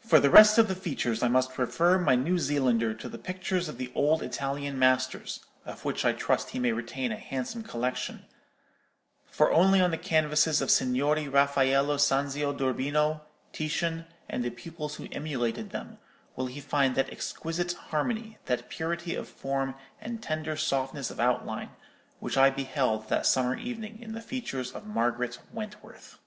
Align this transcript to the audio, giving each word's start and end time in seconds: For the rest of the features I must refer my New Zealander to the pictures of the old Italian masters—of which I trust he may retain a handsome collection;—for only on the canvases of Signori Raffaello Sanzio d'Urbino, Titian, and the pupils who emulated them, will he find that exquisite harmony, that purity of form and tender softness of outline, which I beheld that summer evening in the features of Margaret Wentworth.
For 0.00 0.20
the 0.20 0.30
rest 0.30 0.56
of 0.56 0.68
the 0.68 0.74
features 0.74 1.22
I 1.22 1.28
must 1.28 1.58
refer 1.58 1.98
my 1.98 2.14
New 2.16 2.38
Zealander 2.38 2.94
to 2.94 3.10
the 3.10 3.18
pictures 3.18 3.68
of 3.68 3.76
the 3.76 3.92
old 3.94 4.22
Italian 4.22 4.78
masters—of 4.78 5.84
which 5.84 6.02
I 6.02 6.12
trust 6.14 6.48
he 6.56 6.58
may 6.58 6.72
retain 6.72 7.12
a 7.12 7.18
handsome 7.18 7.62
collection;—for 7.62 9.52
only 9.52 9.82
on 9.82 9.90
the 9.90 9.98
canvases 9.98 10.62
of 10.62 10.70
Signori 10.70 11.28
Raffaello 11.28 11.98
Sanzio 11.98 12.56
d'Urbino, 12.56 13.20
Titian, 13.52 14.06
and 14.30 14.42
the 14.42 14.48
pupils 14.48 14.94
who 14.94 15.08
emulated 15.12 15.72
them, 15.72 15.98
will 16.36 16.46
he 16.46 16.58
find 16.62 16.94
that 16.94 17.10
exquisite 17.12 17.74
harmony, 17.90 18.38
that 18.46 18.70
purity 18.70 19.14
of 19.14 19.28
form 19.28 19.74
and 20.00 20.22
tender 20.22 20.56
softness 20.56 21.10
of 21.10 21.20
outline, 21.20 21.68
which 22.18 22.38
I 22.38 22.48
beheld 22.48 23.10
that 23.10 23.26
summer 23.26 23.56
evening 23.56 23.98
in 24.00 24.14
the 24.14 24.22
features 24.22 24.72
of 24.72 24.86
Margaret 24.86 25.38
Wentworth. 25.52 26.18